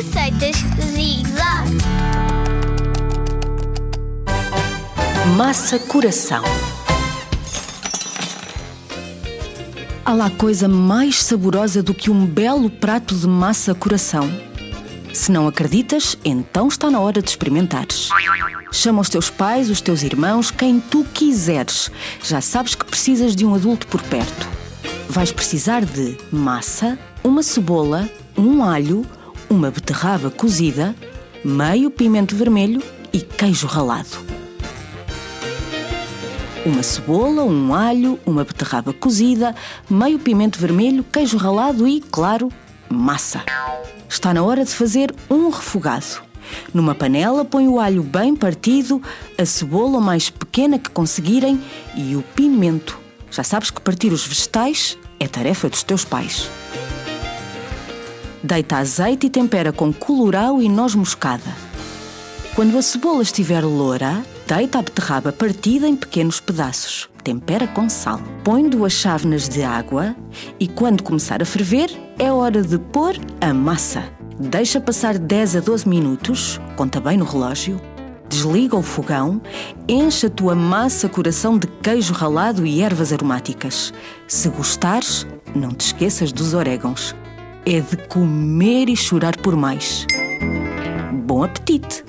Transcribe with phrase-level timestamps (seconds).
[0.00, 0.56] Receitas
[0.94, 1.76] Zig-Zag.
[5.36, 6.42] Massa coração.
[10.02, 14.32] Há lá coisa mais saborosa do que um belo prato de massa coração.
[15.12, 18.08] Se não acreditas, então está na hora de experimentares.
[18.72, 21.90] Chama os teus pais, os teus irmãos, quem tu quiseres.
[22.24, 24.48] Já sabes que precisas de um adulto por perto.
[25.10, 29.04] Vais precisar de massa, uma cebola, um alho,
[29.50, 30.94] uma beterraba cozida,
[31.44, 32.82] meio pimento vermelho
[33.12, 34.30] e queijo ralado
[36.64, 39.54] uma cebola, um alho, uma beterraba cozida,
[39.88, 42.50] meio pimento vermelho, queijo ralado e, claro,
[42.88, 43.42] massa.
[44.08, 46.22] Está na hora de fazer um refogado.
[46.74, 49.00] Numa panela, põe o alho bem partido,
[49.38, 51.60] a cebola mais pequena que conseguirem
[51.96, 52.98] e o pimento.
[53.30, 56.50] Já sabes que partir os vegetais é tarefa dos teus pais.
[58.42, 61.54] Deita azeite e tempera com colorau e noz moscada.
[62.54, 67.08] Quando a cebola estiver loura, Deita a beterraba partida em pequenos pedaços.
[67.22, 68.20] Tempera com sal.
[68.42, 70.16] Põe duas chávenas de água
[70.58, 74.02] e, quando começar a ferver, é hora de pôr a massa.
[74.40, 77.80] Deixa passar 10 a 12 minutos, conta bem no relógio.
[78.28, 79.40] Desliga o fogão,
[79.88, 83.94] enche a tua massa coração de queijo ralado e ervas aromáticas.
[84.26, 87.14] Se gostares, não te esqueças dos orégãos.
[87.66, 90.06] É de comer e chorar por mais.
[91.12, 92.02] Bom apetite!